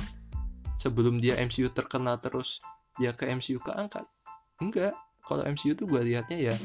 sebelum 0.76 1.18
dia 1.18 1.40
MCU 1.40 1.72
terkenal 1.72 2.20
terus 2.20 2.60
dia 3.00 3.16
ke 3.16 3.30
MCU 3.30 3.62
keangkat. 3.64 4.04
Enggak. 4.60 4.94
Kalau 5.28 5.44
MCU 5.44 5.76
tuh 5.76 5.88
gue 5.88 6.02
liatnya 6.08 6.40
ya 6.40 6.56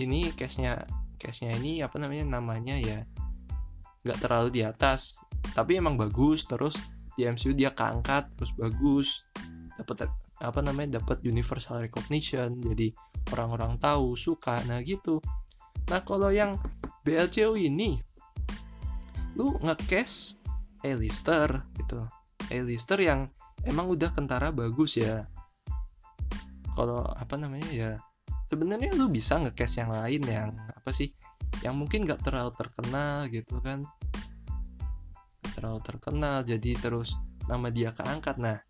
ini 0.00 0.32
case-nya 0.32 0.88
case-nya 1.20 1.58
ini 1.58 1.84
apa 1.84 2.00
namanya 2.00 2.38
namanya 2.38 2.78
ya 2.78 3.04
nggak 4.06 4.18
terlalu 4.22 4.48
di 4.54 4.62
atas. 4.64 5.20
Tapi 5.52 5.80
emang 5.80 5.98
bagus 5.98 6.46
terus 6.46 6.78
di 7.18 7.26
MCU 7.26 7.52
dia 7.52 7.74
keangkat 7.74 8.30
terus 8.38 8.52
bagus. 8.54 9.26
Dapat 9.76 10.08
apa 10.38 10.60
namanya 10.62 11.02
dapat 11.02 11.24
universal 11.26 11.82
recognition. 11.82 12.62
Jadi 12.62 12.94
orang-orang 13.34 13.76
tahu 13.76 14.14
suka 14.14 14.62
nah 14.70 14.80
gitu. 14.80 15.18
Nah 15.88 16.00
kalau 16.04 16.30
yang 16.30 16.56
BLCO 17.02 17.56
ini 17.56 18.07
lu 19.38 19.54
A-lister 20.82 21.62
gitu. 21.78 22.06
A-lister 22.50 22.98
yang 23.02 23.30
emang 23.62 23.90
udah 23.90 24.10
kentara 24.10 24.50
bagus 24.50 24.98
ya. 24.98 25.26
Kalau 26.74 27.02
apa 27.02 27.34
namanya 27.34 27.70
ya 27.70 27.90
sebenarnya 28.46 28.94
lu 28.94 29.10
bisa 29.10 29.38
ngecast 29.38 29.82
yang 29.82 29.90
lain 29.90 30.22
yang 30.26 30.50
apa 30.54 30.90
sih 30.94 31.10
yang 31.66 31.74
mungkin 31.74 32.06
gak 32.06 32.22
terlalu 32.22 32.54
terkenal 32.54 33.26
gitu 33.30 33.58
kan. 33.58 33.82
Terlalu 35.58 35.80
terkenal 35.82 36.46
jadi 36.46 36.78
terus 36.78 37.18
nama 37.50 37.70
dia 37.70 37.90
keangkat. 37.90 38.38
Nah 38.38 38.62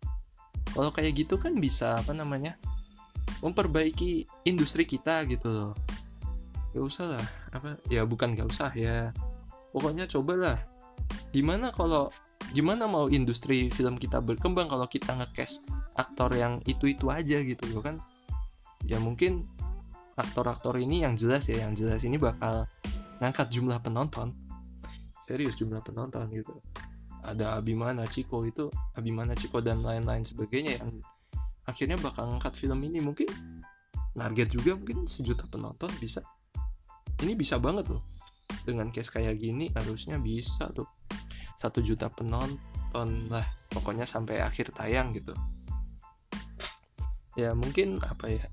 kalau 0.73 0.89
kayak 0.89 1.25
gitu 1.25 1.37
kan 1.37 1.57
bisa 1.57 2.01
apa 2.01 2.13
namanya 2.13 2.57
memperbaiki 3.45 4.25
industri 4.49 4.89
kita 4.89 5.25
gitu 5.29 5.49
loh. 5.49 5.73
Gak 6.73 6.85
usah 6.85 7.05
lah 7.17 7.27
apa 7.53 7.77
ya 7.93 8.05
bukan 8.05 8.33
gak 8.33 8.49
usah 8.49 8.73
ya 8.73 9.13
pokoknya 9.73 10.09
cobalah. 10.09 10.57
Gimana 11.29 11.69
kalau 11.73 12.09
gimana 12.51 12.89
mau 12.89 13.05
industri 13.09 13.69
film 13.69 14.01
kita 14.01 14.17
berkembang 14.21 14.65
kalau 14.65 14.89
kita 14.89 15.13
ngecast 15.13 15.69
aktor 15.93 16.33
yang 16.33 16.57
itu 16.65 16.89
itu 16.89 17.09
aja 17.09 17.37
gitu 17.41 17.63
loh 17.73 17.81
kan? 17.85 18.01
Ya 18.87 18.97
mungkin 18.97 19.45
aktor-aktor 20.17 20.75
ini 20.81 21.05
yang 21.05 21.15
jelas 21.15 21.47
ya 21.47 21.63
yang 21.63 21.77
jelas 21.77 22.01
ini 22.03 22.17
bakal 22.17 22.65
ngangkat 23.21 23.47
jumlah 23.53 23.77
penonton. 23.79 24.33
Serius 25.21 25.53
jumlah 25.59 25.85
penonton 25.85 26.25
gitu. 26.33 26.57
Ada 27.19 27.59
Abimana 27.59 28.07
Ciko 28.07 28.47
itu 28.47 28.71
Abimana 28.95 29.35
Ciko 29.35 29.59
dan 29.59 29.83
lain-lain 29.83 30.23
sebagainya 30.23 30.79
yang 30.81 31.03
akhirnya 31.67 31.99
bakal 32.01 32.25
ngangkat 32.25 32.57
film 32.57 32.81
ini. 32.81 33.03
Mungkin 33.03 33.29
target 34.17 34.49
juga 34.51 34.73
mungkin 34.73 35.05
sejuta 35.05 35.45
penonton 35.45 35.91
bisa. 36.01 36.25
Ini 37.19 37.35
bisa 37.35 37.59
banget 37.59 37.91
loh 37.91 38.18
dengan 38.65 38.89
case 38.93 39.09
kayak 39.09 39.39
gini 39.39 39.69
harusnya 39.73 40.21
bisa 40.21 40.69
tuh. 40.73 40.87
Satu 41.59 41.83
juta 41.83 42.07
penonton 42.07 43.27
lah 43.27 43.45
pokoknya 43.71 44.07
sampai 44.07 44.39
akhir 44.39 44.71
tayang 44.75 45.11
gitu. 45.15 45.35
Ya 47.37 47.55
mungkin 47.55 47.99
apa 48.03 48.27
ya? 48.27 48.45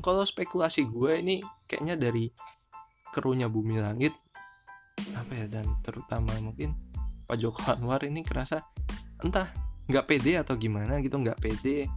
Kalau 0.00 0.24
spekulasi 0.24 0.88
gue 0.88 1.20
ini 1.20 1.36
kayaknya 1.68 2.00
dari 2.00 2.32
kerunya 3.12 3.46
bumi 3.46 3.76
langit 3.76 4.16
apa 5.12 5.32
ya 5.36 5.46
dan 5.48 5.68
terutama 5.84 6.32
mungkin 6.40 6.72
Pak 7.28 7.36
Joko 7.36 7.60
Anwar 7.68 8.00
ini 8.04 8.24
kerasa 8.24 8.64
entah 9.20 9.48
nggak 9.88 10.06
pede 10.08 10.40
atau 10.40 10.56
gimana 10.56 10.98
gitu 11.04 11.20
nggak 11.20 11.40
pede 11.42 11.90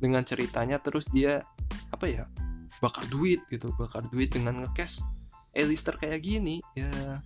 dengan 0.00 0.24
ceritanya 0.24 0.80
terus 0.80 1.06
dia 1.12 1.44
apa 1.92 2.06
ya 2.08 2.24
bakar 2.80 3.04
duit 3.12 3.44
gitu 3.52 3.70
bakar 3.76 4.02
duit 4.10 4.32
dengan 4.32 4.64
ngecast 4.64 5.04
Elister 5.52 5.96
kayak 5.96 6.24
gini 6.24 6.60
ya. 6.76 7.20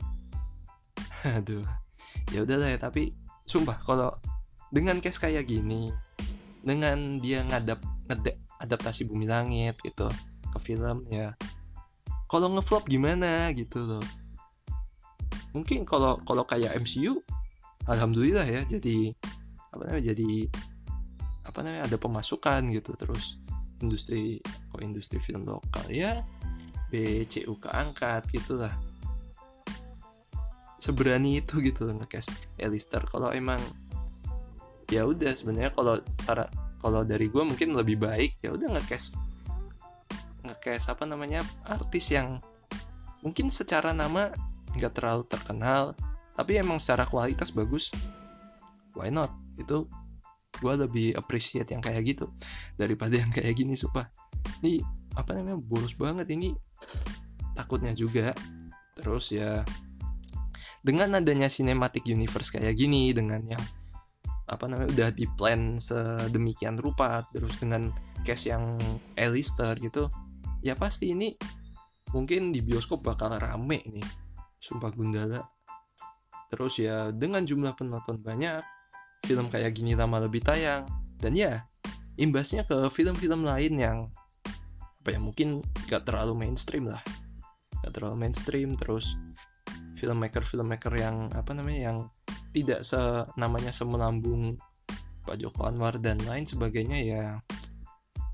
Aduh. 1.38 1.64
Ya 2.34 2.42
udah 2.42 2.56
lah 2.58 2.68
ya 2.74 2.78
tapi 2.78 3.14
sumpah 3.46 3.78
kalau 3.86 4.10
dengan 4.74 4.98
case 4.98 5.22
kayak 5.22 5.46
gini 5.46 5.94
dengan 6.66 7.22
dia 7.22 7.46
ngadap 7.46 7.78
ngedek 8.10 8.42
adaptasi 8.58 9.06
bumi 9.06 9.30
langit 9.30 9.78
gitu 9.86 10.10
ke 10.50 10.58
film 10.58 11.06
ya. 11.06 11.34
Kalau 12.26 12.50
ngeflop 12.50 12.90
gimana 12.90 13.54
gitu 13.54 13.78
loh. 13.86 14.04
Mungkin 15.54 15.86
kalau 15.86 16.18
kalau 16.26 16.42
kayak 16.42 16.74
MCU 16.82 17.22
alhamdulillah 17.86 18.44
ya 18.44 18.66
jadi 18.66 19.14
apa 19.70 19.82
namanya 19.86 20.04
jadi 20.12 20.30
apa 21.46 21.58
namanya 21.62 21.84
ada 21.86 21.96
pemasukan 21.96 22.60
gitu 22.74 22.98
terus 22.98 23.38
industri 23.78 24.42
kok 24.72 24.82
industri 24.82 25.22
film 25.22 25.46
lokal 25.46 25.86
ya 25.92 26.26
BCU 26.96 27.60
keangkat 27.60 28.24
gitulah. 28.32 28.72
Seberani 30.80 31.44
itu 31.44 31.60
gitu 31.60 31.92
ngecast 31.92 32.32
Elister 32.56 33.04
kalau 33.12 33.28
emang 33.36 33.60
ya 34.88 35.04
udah 35.04 35.36
sebenarnya 35.36 35.76
kalau 35.76 36.00
cara 36.24 36.48
kalau 36.80 37.04
dari 37.04 37.28
gue 37.28 37.42
mungkin 37.42 37.74
lebih 37.74 37.98
baik 38.00 38.38
ya 38.38 38.54
udah 38.54 38.78
ngecast 38.78 39.18
ngecast 40.46 40.94
apa 40.94 41.02
namanya 41.04 41.42
artis 41.66 42.14
yang 42.14 42.38
mungkin 43.20 43.50
secara 43.50 43.90
nama 43.90 44.30
nggak 44.78 44.94
terlalu 44.94 45.26
terkenal 45.26 45.92
tapi 46.36 46.60
emang 46.60 46.76
secara 46.76 47.08
kualitas 47.08 47.50
bagus. 47.50 47.90
Why 48.92 49.08
not? 49.08 49.32
Itu 49.56 49.88
gue 50.56 50.74
lebih 50.76 51.16
appreciate 51.16 51.68
yang 51.68 51.84
kayak 51.84 52.04
gitu 52.16 52.32
daripada 52.80 53.16
yang 53.20 53.28
kayak 53.32 53.56
gini 53.56 53.76
supaya 53.76 54.08
ini 54.60 54.80
apa 55.16 55.32
namanya 55.32 55.58
boros 55.64 55.96
banget. 55.96 56.28
Ini 56.28 56.52
takutnya 57.56 57.92
juga. 57.96 58.32
Terus 58.96 59.32
ya 59.32 59.64
dengan 60.84 61.18
adanya 61.18 61.50
cinematic 61.50 62.06
universe 62.06 62.54
kayak 62.54 62.78
gini 62.78 63.10
dengan 63.10 63.42
yang 63.42 63.64
apa 64.46 64.70
namanya 64.70 64.94
udah 64.94 65.10
di 65.10 65.26
plan 65.34 65.74
sedemikian 65.74 66.78
rupa 66.78 67.26
terus 67.34 67.58
dengan 67.58 67.90
cast 68.22 68.46
yang 68.46 68.78
Alistair 69.18 69.74
gitu 69.82 70.06
ya 70.62 70.78
pasti 70.78 71.10
ini 71.10 71.34
mungkin 72.14 72.54
di 72.54 72.62
bioskop 72.62 73.02
bakal 73.02 73.34
rame 73.36 73.82
nih. 73.82 74.06
Sumpah 74.62 74.94
Gundala. 74.94 75.42
Terus 76.46 76.78
ya 76.78 77.10
dengan 77.10 77.42
jumlah 77.42 77.74
penonton 77.74 78.22
banyak 78.22 78.62
film 79.26 79.50
kayak 79.50 79.74
gini 79.74 79.98
lama 79.98 80.22
lebih 80.22 80.46
tayang 80.46 80.86
dan 81.18 81.34
ya 81.34 81.66
imbasnya 82.16 82.62
ke 82.62 82.86
film-film 82.94 83.42
lain 83.42 83.74
yang 83.76 83.98
apa 85.06 85.14
ya 85.14 85.22
mungkin 85.22 85.62
gak 85.86 86.02
terlalu 86.02 86.34
mainstream 86.34 86.90
lah. 86.90 86.98
Gak 87.86 87.94
terlalu 87.94 88.26
mainstream 88.26 88.74
terus 88.74 89.14
filmmaker 89.94 90.42
filmmaker 90.42 90.90
yang 90.98 91.30
apa 91.30 91.54
namanya 91.54 91.94
yang 91.94 91.98
tidak 92.50 92.82
se 92.82 92.98
namanya 93.38 93.70
semelambung 93.70 94.58
Pak 95.22 95.38
Joko 95.38 95.70
Anwar 95.70 96.02
dan 96.02 96.18
lain 96.26 96.42
sebagainya 96.42 96.98
ya 97.06 97.38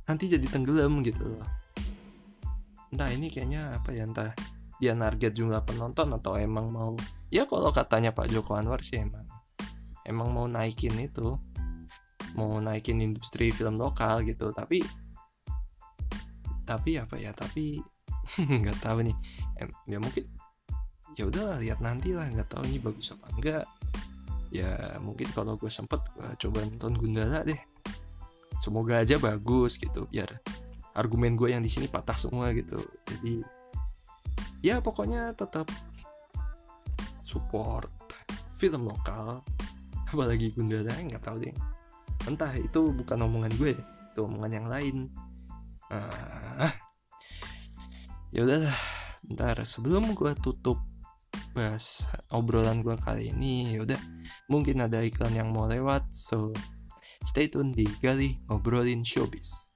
nanti 0.08 0.32
jadi 0.32 0.48
tenggelam 0.48 1.04
gitu 1.04 1.36
loh. 1.36 1.44
Entah 2.88 3.12
ini 3.12 3.28
kayaknya 3.28 3.76
apa 3.76 3.92
ya 3.92 4.08
entah 4.08 4.32
dia 4.80 4.96
target 4.96 5.36
jumlah 5.36 5.68
penonton 5.68 6.08
atau 6.16 6.40
emang 6.40 6.72
mau 6.72 6.96
ya 7.28 7.44
kalau 7.44 7.68
katanya 7.68 8.16
Pak 8.16 8.32
Joko 8.32 8.56
Anwar 8.56 8.80
sih 8.80 8.96
emang 8.96 9.28
emang 10.08 10.32
mau 10.32 10.48
naikin 10.48 10.96
itu 10.96 11.36
mau 12.32 12.56
naikin 12.64 13.04
industri 13.04 13.52
film 13.52 13.76
lokal 13.76 14.24
gitu. 14.24 14.56
Tapi 14.56 15.01
tapi 16.72 16.96
apa 16.96 17.20
ya 17.20 17.36
tapi 17.36 17.84
nggak 18.62 18.78
tahu 18.80 19.04
nih. 19.04 19.16
Em, 19.60 19.68
ya 19.84 19.98
mungkin 20.00 20.24
ya 21.12 21.28
udahlah 21.28 21.60
lihat 21.60 21.84
nanti 21.84 22.16
lah 22.16 22.24
nggak 22.32 22.48
tahu 22.48 22.64
ini 22.64 22.80
bagus 22.80 23.12
apa 23.12 23.26
enggak. 23.36 23.64
Ya 24.52 24.96
mungkin 25.00 25.28
kalau 25.32 25.60
gue 25.60 25.68
sempet 25.68 26.00
gue 26.16 26.28
coba 26.48 26.64
nonton 26.64 26.96
Gundala 26.96 27.44
deh. 27.44 27.60
Semoga 28.64 29.04
aja 29.04 29.20
bagus 29.20 29.76
gitu 29.76 30.08
biar 30.08 30.32
argumen 30.96 31.36
gue 31.36 31.52
yang 31.52 31.60
di 31.60 31.68
sini 31.68 31.88
patah 31.92 32.16
semua 32.16 32.56
gitu. 32.56 32.80
Jadi 33.04 33.44
ya 34.64 34.80
pokoknya 34.80 35.36
tetap 35.36 35.68
support 37.26 37.92
film 38.56 38.88
lokal 38.88 39.44
apalagi 40.12 40.56
Gundala 40.56 40.96
nggak 40.96 41.20
tahu 41.20 41.36
deh. 41.44 41.52
Entah 42.24 42.54
itu 42.56 42.94
bukan 42.96 43.18
omongan 43.28 43.52
gue 43.60 43.76
itu 44.12 44.20
omongan 44.20 44.52
yang 44.52 44.66
lain 44.68 44.96
uh, 45.92 46.72
ya 48.32 48.40
udahlah 48.42 48.76
bentar. 49.24 49.56
Sebelum 49.62 50.16
gue 50.16 50.32
tutup 50.40 50.80
bahas 51.52 52.08
obrolan 52.32 52.80
gue 52.80 52.96
kali 52.96 53.30
ini 53.30 53.76
ya 53.76 53.84
udah. 53.84 54.00
Mungkin 54.48 54.80
ada 54.84 55.04
iklan 55.04 55.36
yang 55.36 55.52
mau 55.52 55.68
lewat 55.68 56.08
so 56.12 56.52
stay 57.22 57.46
tune 57.46 57.70
di 57.70 57.86
Gali 58.02 58.34
ngobrolin 58.50 59.06
showbiz 59.06 59.71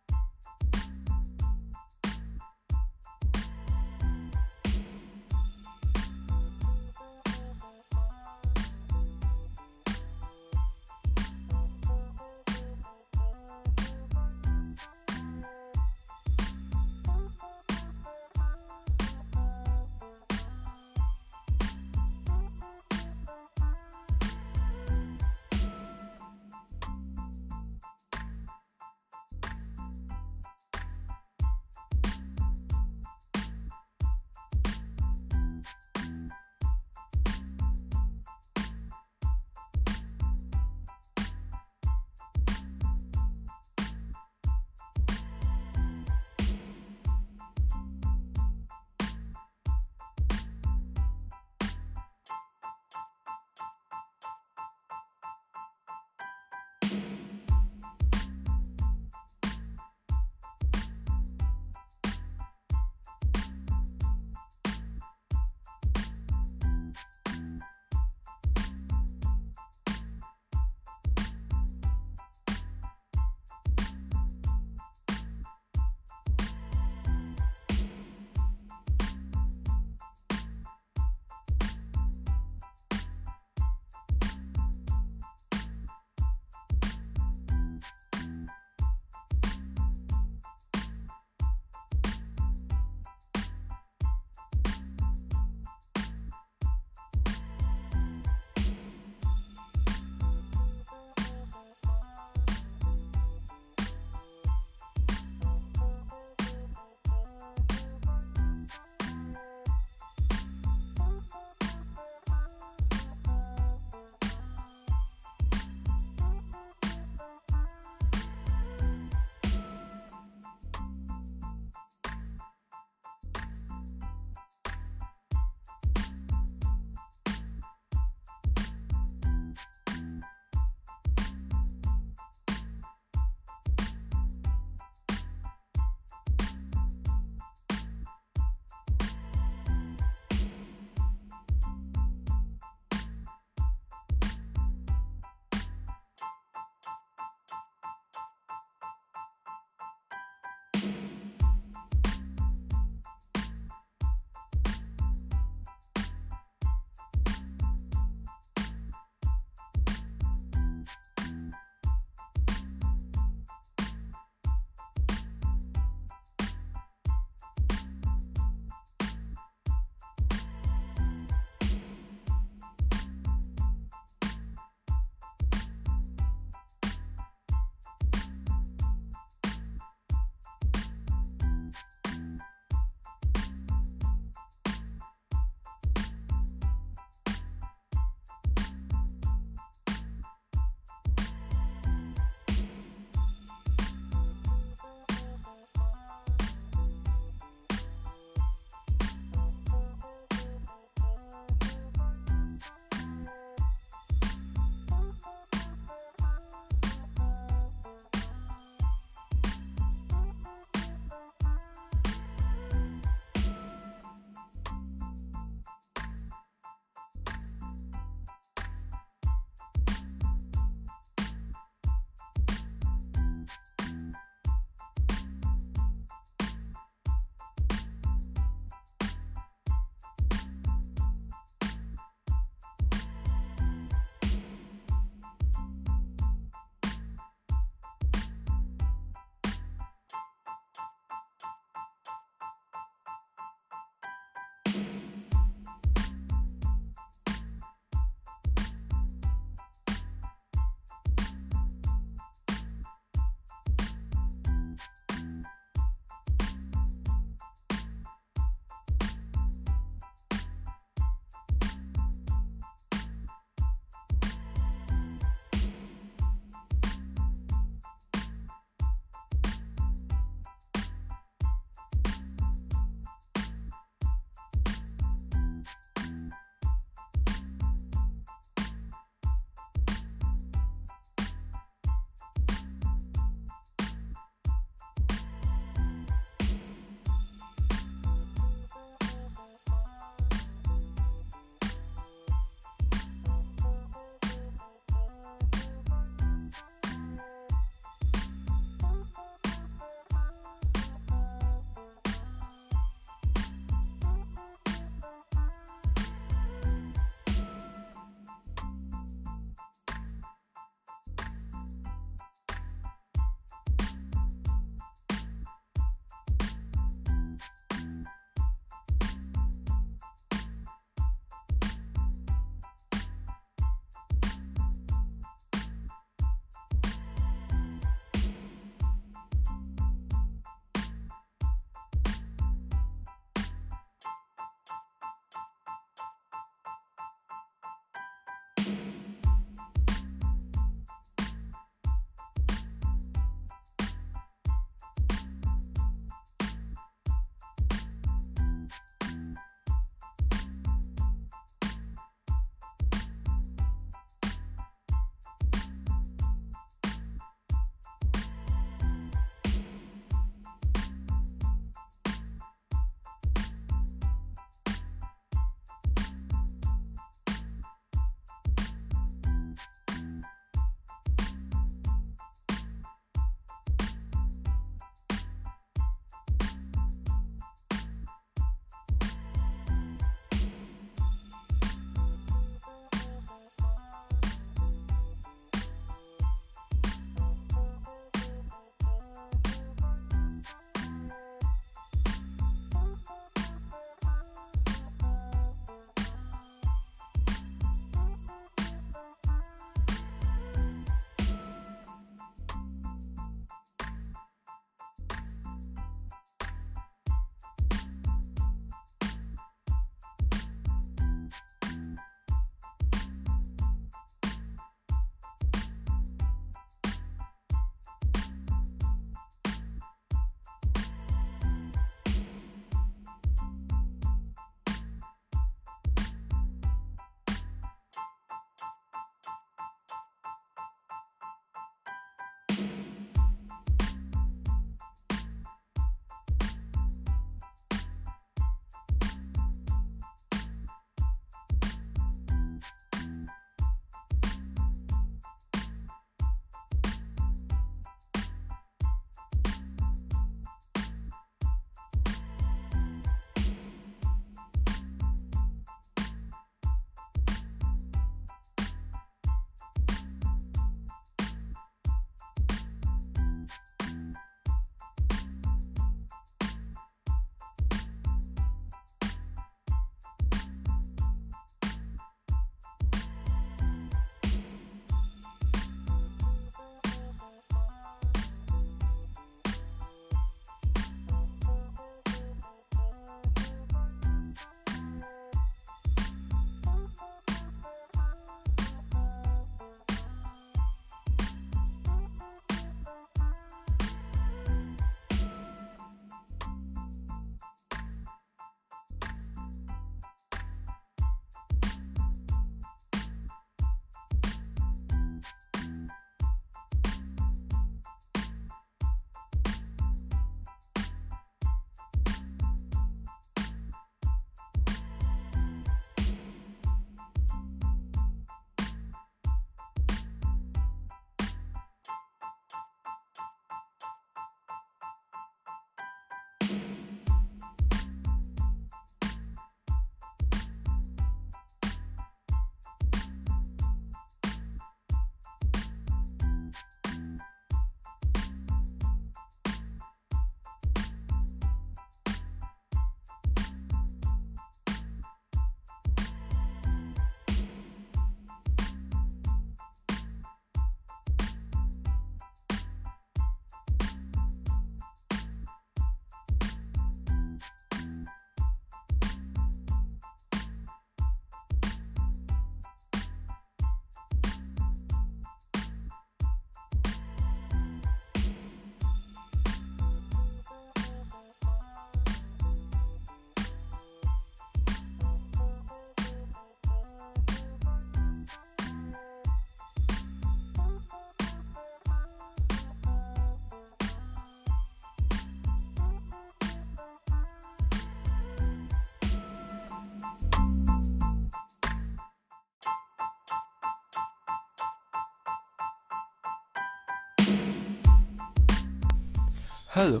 Halo, 599.76 600.00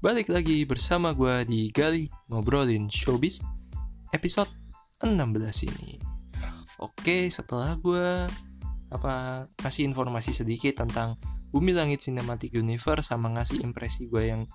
balik 0.00 0.32
lagi 0.32 0.64
bersama 0.64 1.12
gue 1.12 1.44
di 1.44 1.68
Gali 1.68 2.08
Ngobrolin 2.32 2.88
Showbiz 2.88 3.44
episode 4.08 4.48
16 5.04 5.68
ini. 5.68 6.00
Oke, 6.80 7.28
setelah 7.28 7.76
gue 7.76 8.24
apa 8.88 9.44
kasih 9.60 9.84
informasi 9.84 10.32
sedikit 10.32 10.80
tentang 10.80 11.20
Bumi 11.52 11.76
Langit 11.76 12.08
Cinematic 12.08 12.56
Universe 12.56 13.12
sama 13.12 13.28
ngasih 13.36 13.60
impresi 13.60 14.08
gue 14.08 14.32
yang 14.32 14.48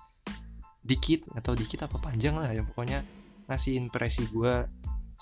dikit 0.82 1.30
atau 1.38 1.54
dikit 1.54 1.86
apa 1.86 2.02
panjang 2.02 2.34
lah 2.34 2.50
ya 2.50 2.66
pokoknya 2.66 3.06
ngasih 3.46 3.78
impresi 3.78 4.26
gue 4.26 4.66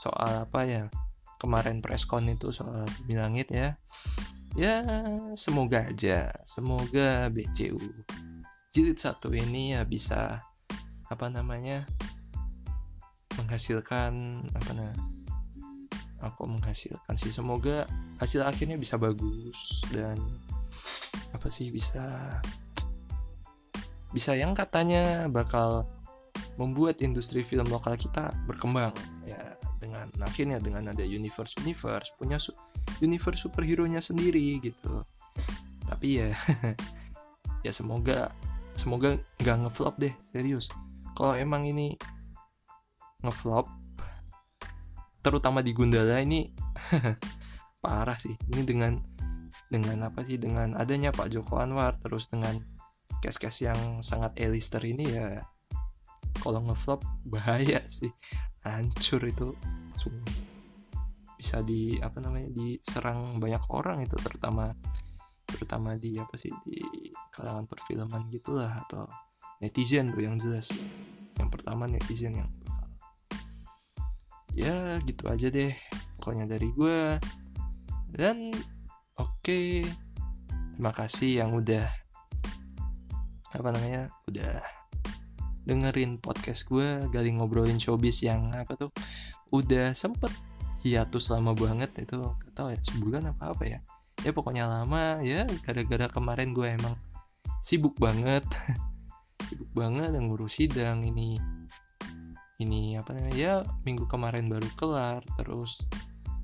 soal 0.01 0.49
apa 0.49 0.65
ya 0.65 0.89
kemarin 1.37 1.85
preskon 1.85 2.25
itu 2.33 2.57
soal 2.57 2.89
Bumi 3.05 3.21
Langit 3.21 3.53
ya. 3.53 3.77
Ya 4.57 4.81
semoga 5.37 5.93
aja 5.93 6.33
semoga 6.49 7.29
BCU 7.29 7.77
jilid 8.77 9.01
satu 9.01 9.33
ini 9.33 9.73
ya 9.73 9.89
bisa 9.89 10.45
apa 11.09 11.33
namanya 11.33 11.89
menghasilkan 13.41 14.45
apa 14.53 14.71
namanya 14.77 15.01
aku 16.21 16.45
menghasilkan 16.45 17.17
sih. 17.17 17.33
Semoga 17.33 17.89
hasil 18.21 18.45
akhirnya 18.45 18.77
bisa 18.77 19.01
bagus 19.01 19.81
dan 19.97 20.21
apa 21.33 21.49
sih 21.49 21.73
bisa 21.73 22.05
bisa 24.13 24.37
yang 24.37 24.53
katanya 24.53 25.25
bakal 25.33 25.89
membuat 26.61 27.01
industri 27.01 27.41
film 27.41 27.73
lokal 27.73 27.97
kita 27.97 28.29
berkembang. 28.45 28.93
Ya 29.25 29.57
dengan 29.81 30.13
akhirnya 30.21 30.61
dengan 30.61 30.93
ada 30.93 31.01
universe 31.01 31.57
universe 31.65 32.13
punya 32.21 32.37
su 32.37 32.53
universe 33.01 33.41
superhero 33.41 33.89
nya 33.89 34.05
sendiri 34.05 34.61
gitu. 34.61 35.01
Tapi 35.89 36.21
ya 36.21 36.37
ya 37.67 37.73
semoga 37.73 38.37
semoga 38.77 39.17
nggak 39.41 39.57
ngeflop 39.67 39.97
deh 39.97 40.15
serius. 40.21 40.69
Kalau 41.17 41.33
emang 41.33 41.65
ini 41.65 41.97
ngeflop 43.25 43.67
terutama 45.25 45.65
di 45.65 45.75
Gundala 45.75 46.23
ini 46.23 46.53
parah 47.83 48.21
sih. 48.21 48.37
Ini 48.53 48.63
dengan 48.63 49.01
dengan 49.67 50.07
apa 50.07 50.23
sih? 50.23 50.39
Dengan 50.39 50.77
adanya 50.79 51.11
Pak 51.11 51.33
Joko 51.33 51.59
Anwar 51.59 51.97
terus 51.99 52.31
dengan 52.31 52.61
case-case 53.25 53.67
yang 53.67 53.81
sangat 54.05 54.37
elister 54.37 54.79
ini 54.85 55.09
ya 55.09 55.43
kalau 56.45 56.63
ngeflop 56.69 57.03
bahaya 57.27 57.83
sih. 57.89 58.13
Hancur 58.63 59.25
itu. 59.25 59.57
Bisa 61.37 61.61
di 61.65 61.97
apa 62.01 62.21
namanya 62.21 62.49
diserang 62.53 63.41
banyak 63.41 63.65
orang 63.73 64.05
itu 64.05 64.17
terutama 64.21 64.73
terutama 65.47 65.95
di 65.97 66.19
apa 66.19 66.35
sih 66.35 66.51
di 66.67 66.79
kalangan 67.33 67.65
perfilman 67.71 68.29
gitulah 68.35 68.83
atau 68.87 69.07
netizen 69.63 70.13
tuh 70.13 70.23
yang 70.23 70.37
jelas. 70.37 70.69
Yang 71.39 71.49
pertama 71.55 71.87
netizen 71.87 72.43
yang 72.45 72.51
ya 74.57 74.97
gitu 75.05 75.29
aja 75.29 75.53
deh 75.53 75.77
pokoknya 76.17 76.49
dari 76.49 76.69
gue 76.73 77.21
dan 78.13 78.51
oke. 79.21 79.31
Okay, 79.45 79.87
terima 80.77 80.93
kasih 80.93 81.41
yang 81.45 81.57
udah 81.57 81.89
apa 83.57 83.69
namanya 83.73 84.13
udah 84.29 84.61
dengerin 85.67 86.21
podcast 86.23 86.69
gue 86.69 87.03
gali 87.11 87.35
ngobrolin 87.35 87.81
showbiz 87.81 88.23
yang 88.23 88.55
apa 88.55 88.77
tuh 88.79 88.91
udah 89.51 89.91
sempet 89.97 90.31
hiatus 90.87 91.35
lama 91.35 91.57
banget 91.57 91.91
itu 91.99 92.23
gak 92.23 92.53
tau 92.55 92.69
ya 92.71 92.79
sebulan 92.79 93.35
apa 93.35 93.51
apa 93.51 93.65
ya 93.67 93.79
ya 94.25 94.31
pokoknya 94.33 94.65
lama. 94.71 95.21
Ya 95.21 95.45
gara-gara 95.67 96.07
kemarin 96.09 96.55
gue 96.57 96.69
emang 96.71 96.95
sibuk 97.61 97.99
banget. 97.99 98.45
Sibuk 99.47 99.71
banget 99.79 100.11
yang 100.11 100.27
ngurus 100.33 100.59
sidang 100.59 101.07
ini. 101.07 101.39
Ini 102.59 102.99
apa 102.99 103.15
namanya? 103.15 103.37
Ya 103.37 103.55
minggu 103.85 104.09
kemarin 104.09 104.51
baru 104.51 104.67
kelar 104.75 105.23
terus 105.39 105.85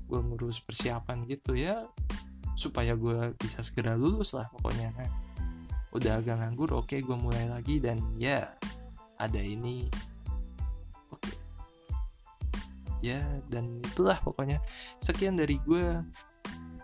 gue 0.07 0.19
ngurus 0.21 0.61
persiapan 0.61 1.25
gitu 1.25 1.57
ya 1.57 1.83
supaya 2.53 2.93
gue 2.93 3.33
bisa 3.41 3.65
segera 3.65 3.97
lulus 3.97 4.37
lah 4.37 4.47
pokoknya. 4.53 4.93
Nah, 4.93 5.09
udah 5.93 6.21
agak 6.21 6.37
nganggur 6.37 6.69
oke 6.73 6.89
okay, 6.89 6.99
gue 7.01 7.17
mulai 7.17 7.49
lagi 7.49 7.81
dan 7.81 7.99
ya 8.15 8.45
ada 9.17 9.41
ini. 9.41 9.89
Oke. 11.11 11.33
Ya 13.03 13.19
dan 13.49 13.83
itulah 13.83 14.17
pokoknya. 14.21 14.61
Sekian 15.01 15.35
dari 15.35 15.59
gue 15.65 15.99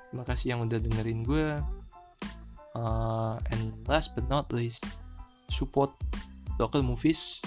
terima 0.09 0.25
kasih 0.25 0.57
yang 0.57 0.65
udah 0.65 0.81
dengerin 0.81 1.21
gue 1.21 1.47
uh, 2.75 3.35
and 3.53 3.73
last 3.85 4.17
but 4.17 4.25
not 4.27 4.49
least 4.49 4.85
support 5.49 5.93
local 6.57 6.81
movies 6.81 7.41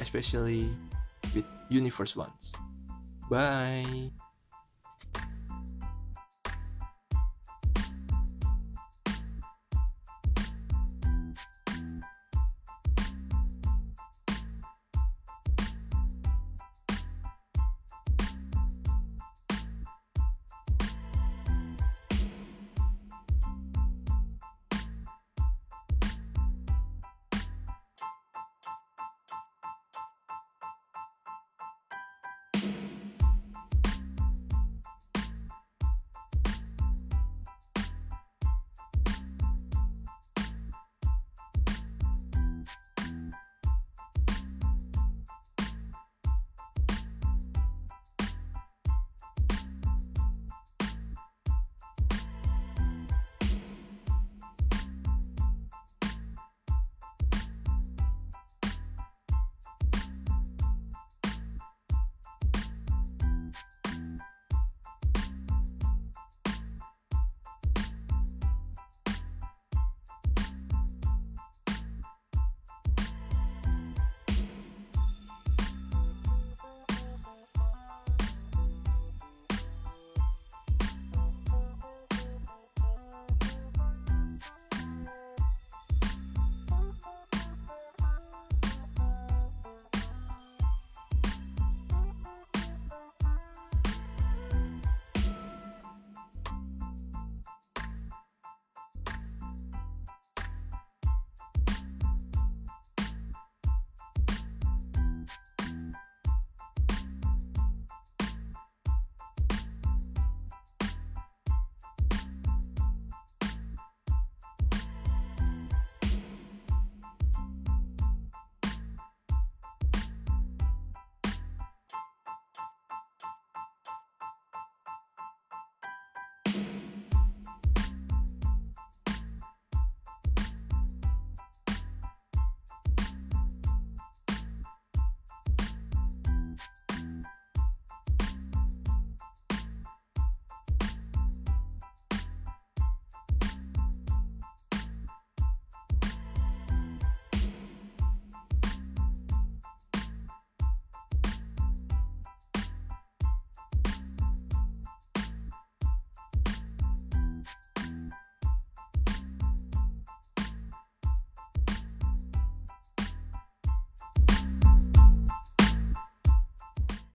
especially 0.00 0.68
with 1.34 1.44
universe 1.70 2.16
ones. 2.16 2.54
Bye. 3.30 4.10